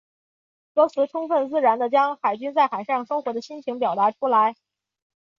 [0.73, 4.55] 歌词充分自然地将海军在海上生活的心情表达出来。